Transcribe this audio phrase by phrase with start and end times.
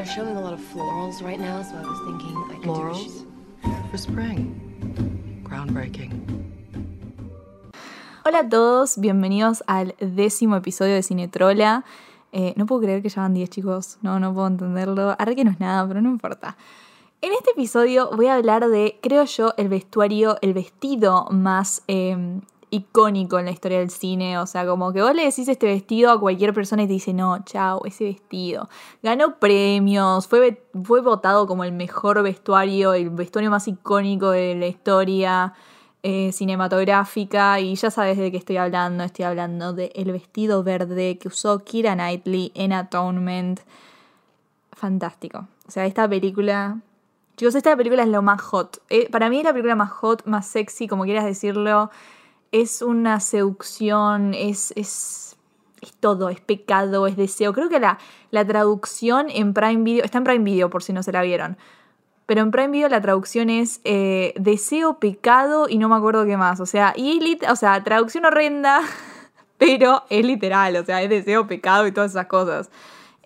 [0.00, 2.70] They're showing a lot of florals right now, so I was thinking I could do
[2.70, 3.26] a Florals?
[3.90, 4.56] For spring.
[5.44, 6.12] Groundbreaking.
[8.24, 11.84] Hola a todos, bienvenidos al décimo episodio de Cinetrola.
[12.32, 15.14] Eh, no puedo creer que ya van 10 chicos, no, no puedo entenderlo.
[15.18, 16.56] Arre que no es nada, pero no importa.
[17.20, 22.40] En este episodio voy a hablar de, creo yo, el vestuario, el vestido más eh,
[22.70, 24.38] icónico en la historia del cine.
[24.38, 27.12] O sea, como que vos le decís este vestido a cualquier persona y te dice,
[27.12, 28.68] no, chao, ese vestido.
[29.02, 34.66] Ganó premios, fue, fue votado como el mejor vestuario, el vestuario más icónico de la
[34.66, 35.54] historia
[36.02, 41.28] eh, cinematográfica y ya sabes de qué estoy hablando, estoy hablando de vestido verde que
[41.28, 43.60] usó Kira Knightley en Atonement.
[44.72, 45.46] Fantástico.
[45.68, 46.78] O sea, esta película...
[47.36, 48.82] Chicos, esta película es lo más hot.
[48.90, 51.90] Eh, para mí es la película más hot, más sexy, como quieras decirlo.
[52.52, 55.36] Es una seducción, es, es,
[55.80, 57.52] es todo, es pecado, es deseo.
[57.52, 57.98] Creo que la,
[58.30, 61.56] la traducción en Prime Video, está en Prime Video por si no se la vieron.
[62.26, 66.36] Pero en Prime Video la traducción es eh, deseo, pecado y no me acuerdo qué
[66.36, 66.60] más.
[66.60, 68.82] O sea, y o sea, traducción horrenda,
[69.58, 72.70] pero es literal, o sea, es deseo, pecado y todas esas cosas.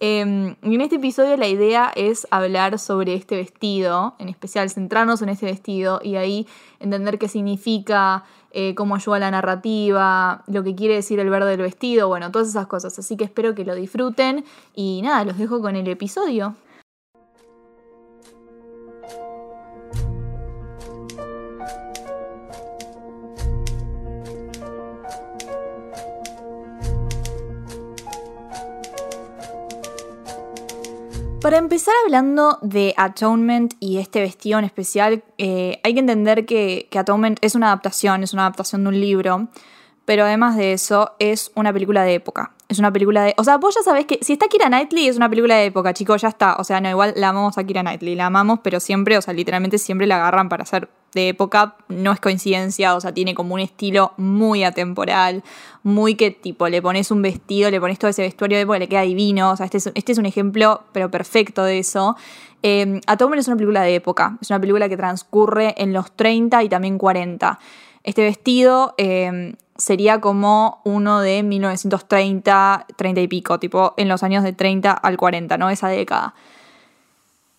[0.00, 5.22] Eh, y en este episodio la idea es hablar sobre este vestido, en especial centrarnos
[5.22, 6.48] en este vestido y ahí
[6.81, 8.25] entender qué significa,
[8.56, 12.48] eh, cómo ayuda la narrativa, lo que quiere decir el verde del vestido, bueno, todas
[12.48, 12.97] esas cosas.
[12.98, 16.55] Así que espero que lo disfruten y nada, los dejo con el episodio.
[31.45, 36.89] Para empezar hablando de Atonement y este vestido en especial, eh, hay que entender que,
[36.91, 39.48] que Atonement es una adaptación, es una adaptación de un libro,
[40.06, 42.53] pero además de eso es una película de época.
[42.75, 43.34] Es una película de...
[43.36, 45.94] O sea, vos ya sabés que si está Kira Knightley es una película de época,
[45.94, 46.56] chicos, ya está.
[46.56, 49.33] O sea, no, igual la amamos a Kira Knightley, la amamos, pero siempre, o sea,
[49.33, 51.76] literalmente siempre la agarran para hacer de época.
[51.87, 55.44] No es coincidencia, o sea, tiene como un estilo muy atemporal,
[55.84, 58.88] muy que tipo, le pones un vestido, le pones todo ese vestuario de época, le
[58.88, 59.53] queda divino.
[59.53, 62.16] O sea, este es, este un ejemplo, pero perfecto de eso.
[62.65, 66.65] Eh, Atonement es una película de época, es una película que transcurre en los 30
[66.65, 67.60] y también 40.
[68.03, 74.44] Este vestido eh, sería como uno de 1930, 30 y pico, tipo en los años
[74.44, 75.70] de 30 al 40, ¿no?
[75.70, 76.34] Esa década.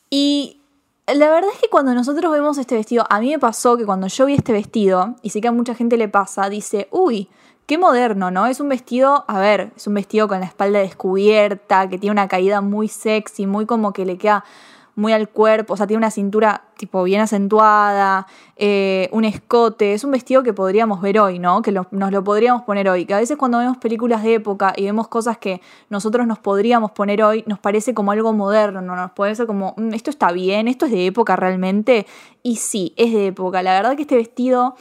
[0.09, 0.61] Y
[1.07, 4.07] la verdad es que cuando nosotros vemos este vestido, a mí me pasó que cuando
[4.07, 7.29] yo vi este vestido, y sé que a mucha gente le pasa, dice, uy,
[7.65, 8.47] qué moderno, ¿no?
[8.47, 12.27] Es un vestido, a ver, es un vestido con la espalda descubierta, que tiene una
[12.27, 14.45] caída muy sexy, muy como que le queda
[14.95, 20.03] muy al cuerpo, o sea, tiene una cintura tipo bien acentuada, eh, un escote, es
[20.03, 21.61] un vestido que podríamos ver hoy, ¿no?
[21.61, 24.73] Que lo- nos lo podríamos poner hoy, que a veces cuando vemos películas de época
[24.78, 28.95] y vemos cosas que nosotros nos podríamos poner hoy, nos parece como algo moderno, ¿no?
[28.95, 32.06] nos parece como, "Mm, esto está bien, esto es de época realmente,
[32.41, 34.75] y sí, es de época, la verdad que este vestido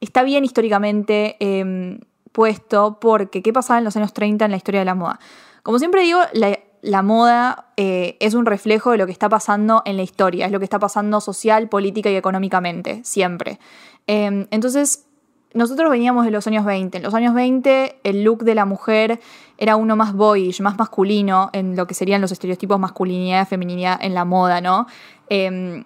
[0.00, 1.98] está bien históricamente eh,
[2.32, 5.18] puesto porque qué pasaba en los años 30 en la historia de la moda.
[5.62, 9.82] Como siempre digo, la, la moda eh, es un reflejo de lo que está pasando
[9.86, 13.58] en la historia, es lo que está pasando social, política y económicamente, siempre.
[14.06, 15.06] Eh, entonces,
[15.54, 16.98] nosotros veníamos de los años 20.
[16.98, 19.18] En los años 20 el look de la mujer
[19.56, 24.12] era uno más boyish, más masculino, en lo que serían los estereotipos masculinidad, feminidad en
[24.12, 24.86] la moda, ¿no?
[25.30, 25.84] Eh,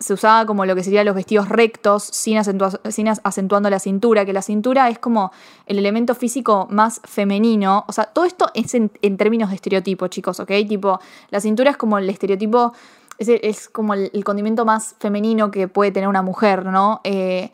[0.00, 4.42] se usaba como lo que serían los vestidos rectos, sin, acentuando la cintura, que la
[4.42, 5.32] cintura es como
[5.66, 7.84] el elemento físico más femenino.
[7.88, 10.50] O sea, todo esto es en, términos de estereotipo, chicos, ¿ok?
[10.68, 11.00] Tipo,
[11.30, 12.72] la cintura es como el estereotipo,
[13.18, 17.00] es, es como el, condimento más femenino que puede tener una mujer, ¿no?
[17.04, 17.50] Eh,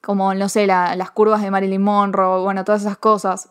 [0.00, 3.50] como, no sé, la- las curvas de Marilyn Monroe, bueno, todas esas cosas.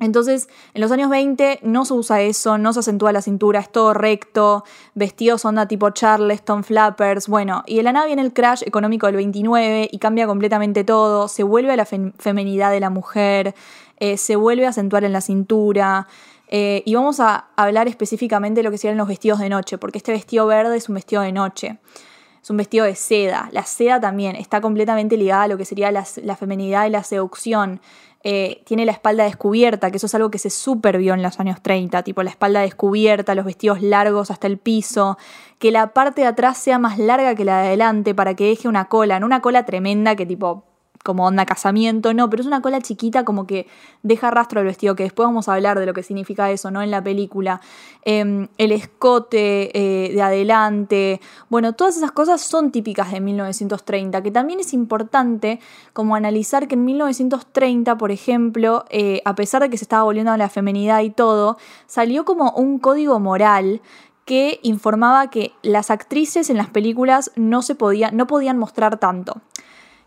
[0.00, 3.70] Entonces, en los años 20 no se usa eso, no se acentúa la cintura, es
[3.70, 4.64] todo recto,
[4.94, 9.16] vestidos onda tipo Charleston, flappers, bueno, y de la nada viene el crash económico del
[9.16, 13.54] 29 y cambia completamente todo, se vuelve a la fem- femenidad de la mujer,
[13.98, 16.06] eh, se vuelve a acentuar en la cintura,
[16.50, 19.98] eh, y vamos a hablar específicamente de lo que serían los vestidos de noche, porque
[19.98, 21.78] este vestido verde es un vestido de noche.
[22.40, 23.50] Es un vestido de seda.
[23.52, 27.02] La seda también está completamente ligada a lo que sería la, la femenidad y la
[27.02, 27.80] seducción.
[28.24, 31.38] Eh, tiene la espalda descubierta, que eso es algo que se super vio en los
[31.38, 35.18] años 30, tipo la espalda descubierta, los vestidos largos hasta el piso,
[35.60, 38.66] que la parte de atrás sea más larga que la de adelante para que deje
[38.66, 40.64] una cola, no una cola tremenda que tipo
[41.08, 43.66] como onda casamiento, no, pero es una cola chiquita como que
[44.02, 46.82] deja rastro al vestido, que después vamos a hablar de lo que significa eso, ¿no?
[46.82, 47.62] En la película.
[48.02, 54.30] Eh, el escote eh, de adelante, bueno, todas esas cosas son típicas de 1930, que
[54.30, 55.60] también es importante
[55.94, 60.32] como analizar que en 1930, por ejemplo, eh, a pesar de que se estaba volviendo
[60.32, 61.56] a la feminidad y todo,
[61.86, 63.80] salió como un código moral
[64.26, 69.40] que informaba que las actrices en las películas no se podía, no podían mostrar tanto.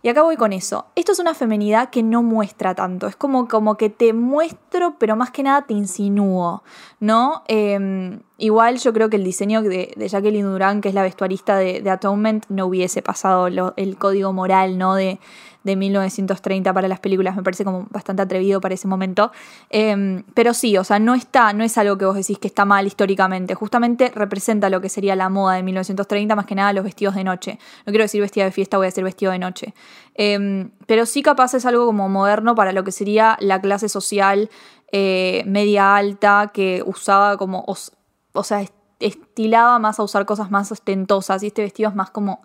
[0.03, 0.87] Y acá voy con eso.
[0.95, 3.07] Esto es una femenidad que no muestra tanto.
[3.07, 6.63] Es como, como que te muestro, pero más que nada te insinúo,
[6.99, 7.43] ¿no?
[7.47, 11.87] Em, igual yo creo que el diseño de, Jacqueline Durán, que es la vestuarista de,
[11.89, 14.95] Atonement, no hubiese pasado el código moral, ¿no?
[14.95, 15.19] De,
[15.63, 19.31] de 1930 para las películas, me parece como bastante atrevido para ese momento.
[19.69, 22.65] Em, pero sí, o sea, no está, no es algo que vos decís que está
[22.65, 26.83] mal históricamente, justamente representa lo que sería la moda de 1930, más que nada los
[26.83, 27.59] vestidos de noche.
[27.85, 29.73] No quiero decir vestida de fiesta, voy a decir vestido de noche.
[30.15, 34.49] Em, pero sí capaz es algo como moderno para lo que sería la clase social
[34.91, 38.65] eh, media alta que usaba como, o, sea,
[38.99, 42.41] estilaba más a usar cosas más ostentosas y este vestido es más como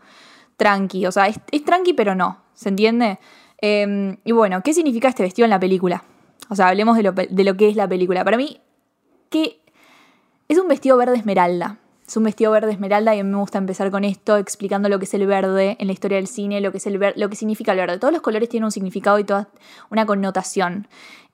[0.56, 3.19] tranqui, o sea, es, tranqui pero no, ¿se entiende?
[3.58, 6.05] Em, y bueno, ¿qué significa este vestido en la película?
[6.49, 8.25] O sea, hablemos de lo, de lo que es la película.
[8.25, 8.61] Para mí,
[9.31, 9.61] ¿qué?
[10.49, 11.79] Es un vestido verde esmeralda.
[12.06, 15.00] Es un vestido verde esmeralda y a mí me gusta empezar con esto, explicando lo
[15.00, 17.35] que es el verde en la historia del cine, lo que, es el lo que
[17.35, 17.99] significa el verde.
[17.99, 19.49] Todos los colores tienen un significado y toda
[19.91, 20.87] una connotación.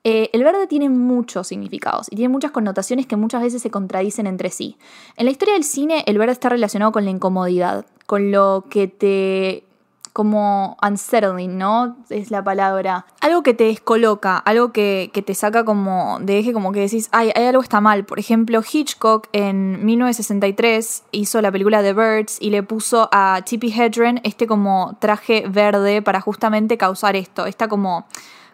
[0.05, 4.27] Eh, el verde tiene muchos significados y tiene muchas connotaciones que muchas veces se contradicen
[4.27, 4.77] entre sí.
[5.17, 8.89] En la historia del cine, el verde está relacionado con la incomodidad, con lo que
[8.89, 9.65] te
[10.13, 11.97] como unsettling, ¿no?
[12.11, 13.07] Es la palabra.
[13.21, 17.31] Algo que te descoloca, algo que, te saca como de eje, como que decís, ay,
[17.35, 18.05] hay algo está mal.
[18.05, 23.73] Por ejemplo, Hitchcock en 1963 hizo la película The Birds y le puso a Tippi
[23.73, 27.47] Hedren este como traje verde para justamente causar esto.
[27.47, 28.07] Está como,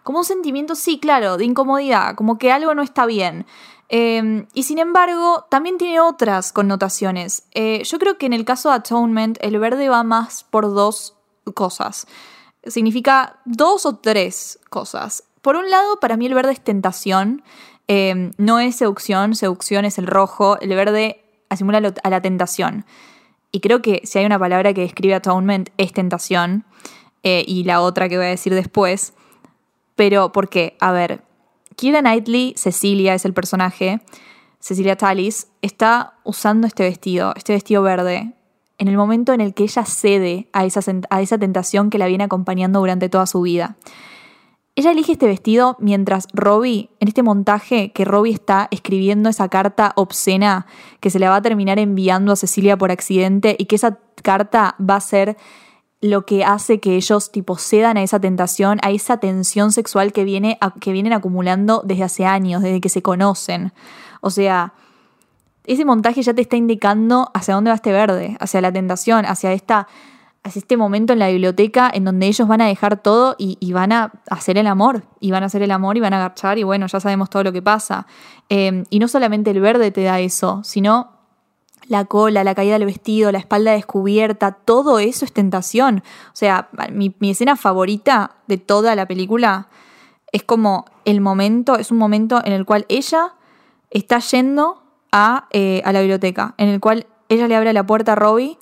[0.03, 3.45] como un sentimiento, sí, claro, de incomodidad, como que algo no está bien.
[3.89, 7.43] Em, y sin embargo, también tiene otras connotaciones.
[7.53, 11.15] Eh, yo creo que en el caso de Atonement, el verde va más por dos
[11.55, 12.07] cosas.
[12.63, 15.23] Significa dos o tres cosas.
[15.41, 17.43] Por un lado, para mí el verde es tentación,
[17.87, 22.85] eh, no es seducción, seducción es el rojo, el verde asimula a la tentación.
[23.51, 26.65] Y creo que si hay una palabra que describe atonement es tentación,
[27.23, 29.13] eh, y la otra que voy a decir después.
[29.99, 30.77] Pero, ¿por qué?
[30.79, 31.25] A ver,
[31.75, 33.99] Kira Knightley, Cecilia es el personaje,
[34.61, 38.33] Cecilia Tallis, está usando este vestido, este vestido verde,
[38.77, 40.79] en el momento en el que ella cede a esa,
[41.09, 43.75] a esa tentación que la viene acompañando durante toda su vida.
[44.77, 49.91] Ella elige este vestido mientras Robbie, en este montaje que Robbie está escribiendo esa carta
[49.97, 50.65] obscena
[51.01, 54.77] que se le va a terminar enviando a Cecilia por accidente y que esa carta
[54.79, 55.35] va a ser
[56.01, 60.23] lo que hace que ellos tipo cedan a esa tentación, a esa tensión sexual que,
[60.23, 63.73] viene, que vienen acumulando desde hace años, desde que se conocen.
[64.21, 64.73] O sea,
[65.65, 69.51] ese montaje ya te está indicando hacia dónde va este verde, hacia la tentación, hacia
[69.51, 69.87] esta
[70.41, 73.91] hacia este momento en la biblioteca en donde ellos van a dejar todo y, van
[73.91, 76.63] a hacer el amor, y van a hacer el amor y van a agachar y
[76.63, 78.07] bueno, ya sabemos todo lo que pasa.
[78.47, 81.18] Em, y no solamente el verde te da eso, sino
[81.89, 86.03] la cola, la caída del vestido, la espalda descubierta, todo eso es tentación.
[86.27, 89.69] O sea, mi, escena favorita de toda la película
[90.31, 93.33] es como el momento, es un momento en el cual ella
[93.89, 94.83] está yendo
[95.51, 98.59] eh, a, la biblioteca, en el cual ella le abre la puerta a Robbie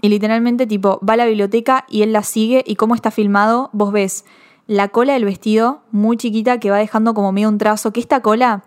[0.00, 3.68] y literalmente tipo va a la biblioteca y él la sigue y cómo está filmado,
[3.74, 4.24] vos ves
[4.66, 8.22] la cola del vestido muy chiquita que va dejando como medio un trazo, que esta
[8.22, 8.64] cola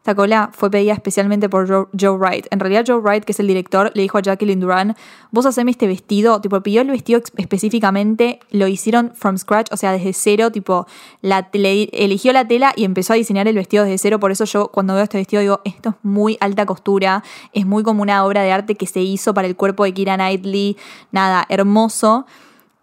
[0.00, 2.46] esta cola fue pedida especialmente por Joe, Wright.
[2.50, 4.96] En realidad Joe Wright, que es el director, le dijo a Jacqueline Duran,
[5.30, 9.92] vos haceme este vestido, tipo pidió el vestido específicamente, lo hicieron from scratch, o sea,
[9.92, 10.86] desde cero, tipo,
[11.20, 14.68] la, eligió la tela y empezó a diseñar el vestido desde cero, por eso yo
[14.68, 17.22] cuando veo este vestido digo, esto es muy alta costura,
[17.52, 20.16] es muy como una obra de arte que se hizo para el cuerpo de Kira
[20.16, 20.78] Knightley,
[21.12, 22.24] nada, hermoso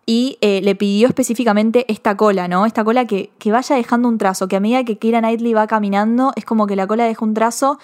[0.10, 2.66] y eh, le pidió específicamente esta cola, ¿no?
[2.66, 6.32] Esta cola que, vaya dejando un trazo, que a medida que Kira Knightley va caminando,
[6.38, 7.78] es como que la cola deja un trazo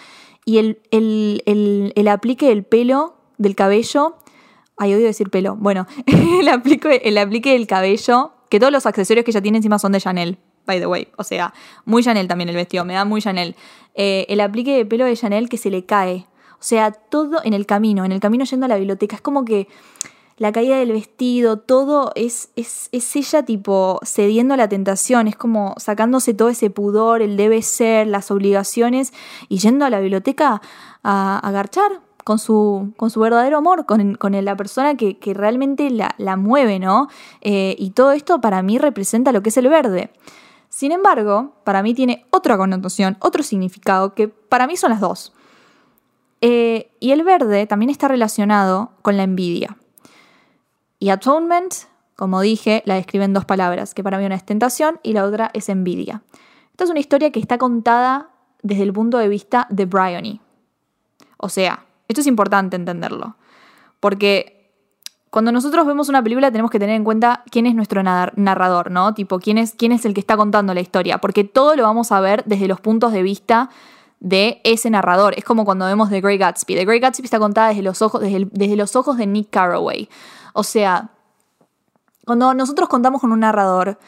[0.45, 4.15] y el, el, aplique del pelo, del cabello,
[4.77, 5.85] ay, odio decir pelo, bueno,
[6.39, 9.91] el, aplique, el aplique del cabello, que todos los accesorios que ella tiene encima son
[9.91, 11.53] de Chanel, by the way, o sea,
[11.83, 13.57] muy Chanel también el vestido, me da muy Chanel.
[13.95, 17.53] Eh, el aplique de pelo de Chanel que se le cae, o sea, todo en
[17.53, 19.67] el camino, en el camino yendo a la biblioteca, es como que
[20.37, 25.75] la caída del vestido, todo es, es, ella tipo cediendo a la tentación, es como
[25.77, 29.13] sacándose todo ese pudor, el debe ser, las obligaciones
[29.47, 30.61] y yendo a la biblioteca
[31.03, 36.79] a, agarchar con su, con su verdadero amor, con, la persona que, realmente la, mueve,
[36.79, 37.09] ¿no?
[37.41, 40.11] Eh, y todo esto para mí representa lo que es el verde.
[40.69, 45.33] Sin embargo, para mí tiene otra connotación, otro significado, que para mí son las dos.
[46.41, 49.77] Eh, y el verde también está relacionado con la envidia.
[51.03, 51.73] Y atonement,
[52.15, 55.25] como dije, la describe en dos palabras, que para mí una es tentación y la
[55.25, 56.21] otra es envidia.
[56.71, 58.29] Esta es una historia que está contada
[58.61, 60.39] desde el punto de vista de Bryony.
[61.35, 63.35] O sea, Esto es importante entenderlo.
[63.99, 64.71] Porque
[65.29, 69.13] cuando nosotros vemos una película tenemos que tener en cuenta quién es nuestro narrador, ¿no?
[69.13, 71.17] Tipo, quién es, quién es el que está contando la historia.
[71.17, 73.69] Porque todo lo vamos a ver desde los puntos de vista
[74.21, 75.33] de ese narrador.
[75.35, 76.75] Es como cuando vemos The Great Gatsby.
[76.75, 80.07] The Great Gatsby está contada desde los ojos, desde, desde los ojos de Nick Carraway.
[80.53, 81.09] O sea,
[82.25, 83.99] cuando nosotros contamos con un narrador,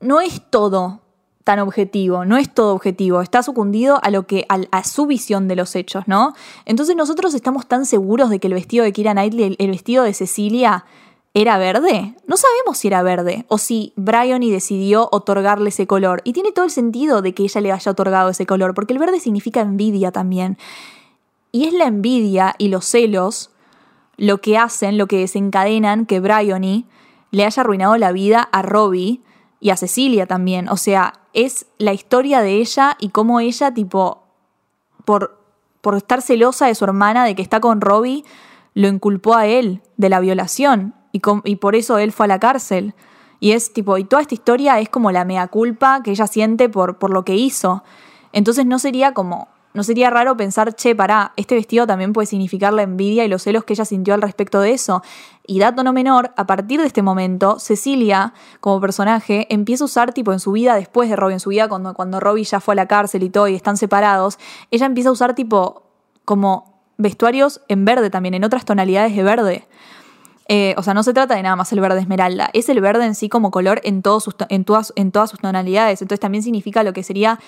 [0.00, 1.02] no es todo
[1.44, 5.56] tan objetivo, no es todo objetivo, está sucundido a lo que a, su visión de
[5.56, 6.34] los hechos, ¿no?
[6.64, 10.14] Entonces nosotros estamos tan seguros de que el vestido de Kira Knightley, el, vestido de
[10.14, 10.84] Cecilia
[11.32, 12.16] ¿Era verde?
[12.26, 16.22] No sabemos si era verde o si Bryony decidió otorgarle ese color.
[16.24, 18.98] Y tiene todo el sentido de que ella le haya otorgado ese color, porque el
[18.98, 20.58] verde significa envidia también.
[21.52, 23.50] Y es la envidia y los celos
[24.20, 26.84] lo que hacen, lo que desencadenan que Bryony
[27.30, 29.22] le haya arruinado la vida a Robbie
[29.60, 30.68] y a Cecilia también.
[30.68, 34.24] O sea, es la historia de ella y cómo ella, tipo,
[35.06, 35.42] por,
[35.80, 38.26] por estar celosa de su hermana, de que está con Robbie,
[38.74, 42.40] lo inculpó a él de la violación y, y por eso él fue a la
[42.40, 42.94] cárcel.
[43.40, 46.68] Y es tipo, y toda esta historia es como la mea culpa que ella siente
[46.68, 47.84] por, por lo que hizo.
[48.34, 52.72] Entonces no sería como no sería raro pensar, che, pará, este vestido también puede significar
[52.72, 55.02] la envidia y los celos que ella sintió al respecto de eso.
[55.46, 60.12] Y dato no menor, a partir de este momento, Cecilia, como personaje, empieza a usar,
[60.12, 62.74] tipo, en su vida después de Robbie, en su vida cuando, cuando Robbie ya fue
[62.74, 64.38] a la cárcel y todo y están separados,
[64.72, 65.84] ella empieza a usar, tipo,
[66.24, 69.68] como vestuarios en verde también, en otras tonalidades de verde.
[70.48, 73.04] Eh, o sea, no se trata de nada más el verde esmeralda, es el verde
[73.04, 76.02] en sí como color en, todos en, todas, en todas sus tonalidades.
[76.02, 77.38] Entonces también significa lo que sería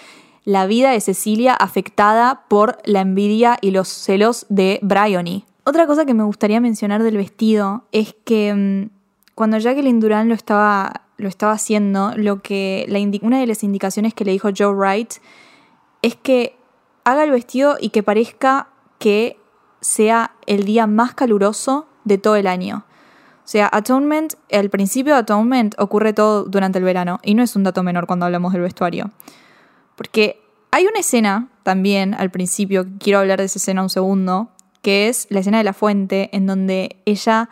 [0.45, 5.45] la vida de Cecilia afectada por la envidia y los celos de Bryony.
[5.65, 8.91] Otra cosa que me gustaría mencionar del vestido es que mm,
[9.35, 12.87] cuando Jacqueline Duran lo estaba, lo estaba haciendo, lo que
[13.23, 15.15] una de las indicaciones que le dijo Joe Wright
[16.03, 16.57] es que
[17.05, 18.69] haga el vestido y que parezca
[18.99, 19.39] que
[19.81, 22.85] sea el día más caluroso de todo el año.
[23.45, 27.57] O sea, Atonement, el principio de Atonement ocurre todo durante el verano y no es
[27.57, 29.11] un dato menor cuando hablamos del vestuario.
[30.03, 30.43] Porque
[30.73, 34.51] hay una escena también al principio, quiero hablar de esa escena un segundo,
[34.83, 37.49] que es la escena de la fuente, en donde ella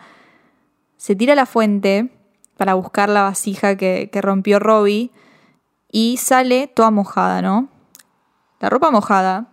[0.97, 2.09] se tira a la fuente
[2.57, 5.11] para buscar la vasija que, rompió Robbie
[5.89, 7.69] y sale toda mojada, ¿no?
[8.59, 9.47] La ropa mojada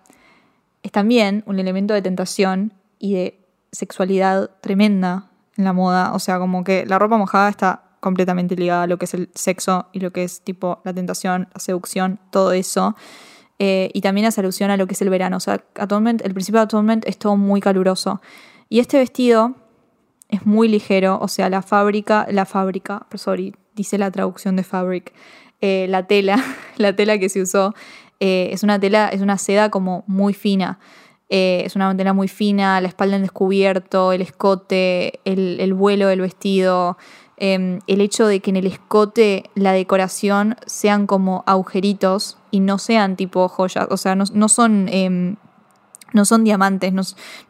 [0.82, 6.14] es también un elemento de tentación y de sexualidad tremenda en la moda.
[6.14, 9.30] O sea, como que la ropa mojada está completamente ligada a lo que es el
[9.34, 12.96] sexo y lo que es tipo la tentación, la seducción, todo eso.
[13.58, 15.36] Eh, y también hace alusión a lo que es el verano.
[15.36, 18.20] O sea, Atonement, el principio de Atonement es todo muy caluroso.
[18.68, 19.54] Y este vestido
[20.28, 25.12] es muy ligero, o sea, la fábrica, la fábrica, sorry, dice la traducción de fabric,
[25.60, 26.36] eh, la tela,
[26.76, 27.74] la tela que se usó
[28.20, 30.78] eh, es una tela, es una seda como muy fina.
[31.30, 36.20] es una tela muy fina, la espalda en descubierto, el escote, el, el vuelo del
[36.22, 36.96] vestido,
[37.40, 42.78] Em, el hecho de que en el escote la decoración sean como agujeritos y no
[42.78, 45.36] sean tipo joyas, o sea, no, son, em,
[46.12, 47.02] no son diamantes, no,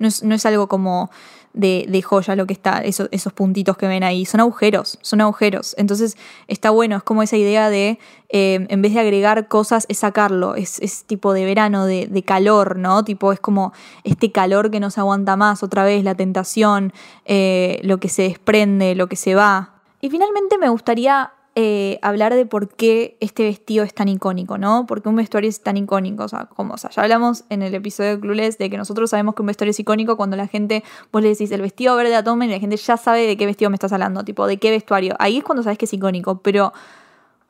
[0.07, 1.11] es, algo como
[1.55, 5.75] de, joya lo que está, esos, esos, puntitos que ven ahí, son agujeros, son agujeros.
[5.79, 6.19] Entonces
[6.49, 10.55] está bueno, es como esa idea de, em, en vez de agregar cosas, es sacarlo,
[10.55, 13.05] es, tipo de verano, de, de, calor, ¿no?
[13.05, 13.73] Tipo, es como
[14.05, 16.93] este calor que no se aguanta más, otra vez, la tentación,
[17.25, 22.35] eh, lo que se desprende, lo que se va, y finalmente me gustaría eh, hablar
[22.35, 24.87] de por qué este vestido es tan icónico, ¿no?
[24.87, 26.23] ¿Por qué un vestuario es tan icónico?
[26.23, 29.11] O sea, como, o sea, ya hablamos en el episodio de Clueless de que nosotros
[29.11, 32.15] sabemos que un vestuario es icónico cuando la gente, vos le decís el vestido verde
[32.15, 34.59] a Tom y la gente ya sabe de qué vestido me estás hablando, tipo, de
[34.59, 35.17] qué vestuario.
[35.19, 36.73] Ahí es cuando sabes que es icónico, pero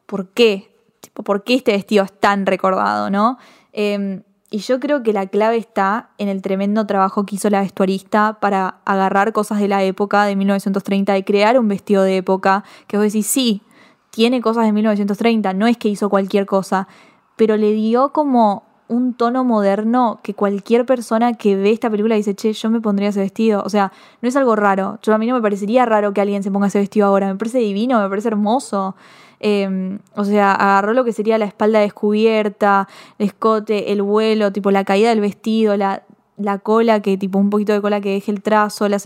[0.07, 0.75] ¿por qué?
[1.02, 3.37] Tipo, ¿por qué este vestido es tan recordado, no?
[3.75, 7.61] Eh, y yo creo que la clave está en el tremendo trabajo que hizo la
[7.61, 12.64] vestuarista para agarrar cosas de la época de 1930 y crear un vestido de época
[12.87, 13.62] que vos decís, sí,
[14.11, 16.88] tiene cosas de 1930, no es que hizo cualquier cosa,
[17.37, 22.35] pero le dio como un tono moderno que cualquier persona que ve esta película dice,
[22.35, 23.62] che, yo me pondría ese vestido.
[23.64, 24.99] O sea, no es algo raro.
[25.02, 27.26] Yo a mí no me parecería raro que alguien se ponga ese vestido ahora.
[27.26, 28.97] Me parece divino, me parece hermoso.
[29.40, 34.71] Em, o sea, agarró lo que sería la espalda descubierta, el escote, el vuelo, tipo
[34.71, 36.02] la caída del vestido, la,
[36.37, 38.97] la cola, que tipo un poquito de cola que deje el trazo, la,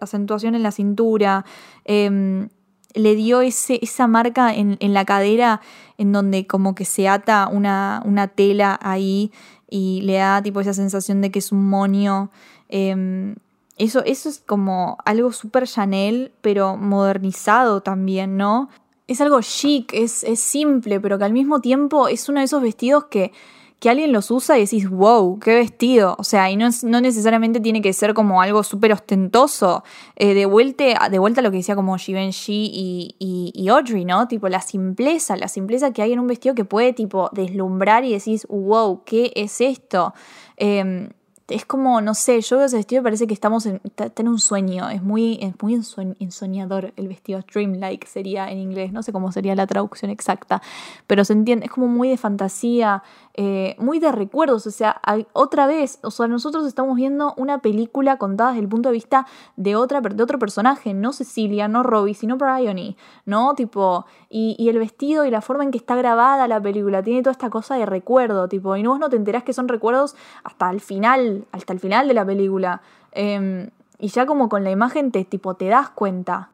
[0.00, 1.44] acentuación en la cintura.
[1.84, 2.48] Em,
[2.94, 5.60] le dio ese, esa marca en, en, la cadera
[5.98, 9.32] en donde como que se ata una, una, tela ahí
[9.68, 12.30] y le da tipo esa sensación de que es un monio.
[12.70, 13.34] Em,
[13.76, 18.70] eso, eso es como algo súper Chanel, pero modernizado también, ¿no?
[19.06, 23.04] Es algo chic, es, simple, pero que al mismo tiempo es uno de esos vestidos
[23.04, 23.32] que,
[23.78, 26.16] que alguien los usa y decís, wow, qué vestido.
[26.18, 29.84] O sea, y no, no necesariamente tiene que ser como algo súper ostentoso.
[30.16, 34.04] Eh, de, vuelta, de vuelta a lo que decía como Givenchy y, y, y, Audrey,
[34.04, 34.26] ¿no?
[34.26, 38.12] Tipo, la simpleza, la simpleza que hay en un vestido que puede, tipo, deslumbrar y
[38.12, 40.14] decís, wow, ¿qué es esto?
[40.56, 41.10] Eh,
[41.48, 44.40] es como, no sé, yo veo ese vestido y parece que estamos en, en un
[44.40, 44.88] sueño.
[44.90, 45.74] Es muy, es muy
[46.18, 47.40] ensoñador el vestido.
[47.52, 48.92] Dreamlike sería en inglés.
[48.92, 50.60] No sé cómo sería la traducción exacta.
[51.06, 54.66] Pero se entiende, es como muy de fantasía, eh, muy de recuerdos.
[54.66, 55.00] O sea,
[55.34, 59.26] otra vez, o sea, nosotros estamos viendo una película contada desde el punto de vista
[59.54, 60.94] de, otra, de otro personaje.
[60.94, 62.96] No Cecilia, no Robbie, sino Bryony.
[63.24, 63.54] ¿No?
[63.54, 67.22] Tipo, y, y el vestido y la forma en que está grabada la película tiene
[67.22, 68.48] toda esta cosa de recuerdo.
[68.48, 72.08] Tipo, y vos no te enterás que son recuerdos hasta el final hasta el final
[72.08, 72.82] de la película.
[73.12, 76.50] Em, y ya como con la imagen te, tipo, te das cuenta.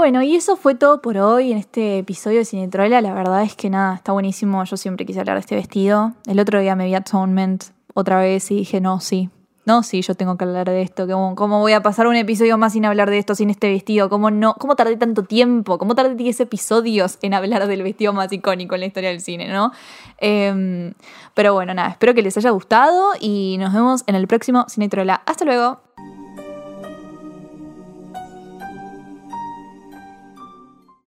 [0.00, 3.02] Bueno, y eso fue todo por hoy en este episodio de Cinetroela.
[3.02, 4.64] La verdad es que nada, está buenísimo.
[4.64, 6.14] Yo siempre quise hablar de este vestido.
[6.26, 9.28] El otro día me vi Atonement otra vez y dije, no, sí,
[9.66, 11.06] no, sí, yo tengo que hablar de esto.
[11.06, 14.08] ¿Cómo, ¿Cómo, voy a pasar un episodio más sin hablar de esto, sin este vestido?
[14.08, 14.54] ¿Cómo no?
[14.54, 15.76] ¿Cómo tardé tanto tiempo?
[15.76, 19.48] ¿Cómo tardé 10 episodios en hablar del vestido más icónico en la historia del cine,
[19.48, 19.72] no?
[20.18, 20.94] Em,
[21.34, 25.22] pero bueno, nada, espero que les haya gustado y nos vemos en el próximo Cinetrola.
[25.26, 25.80] Hasta luego.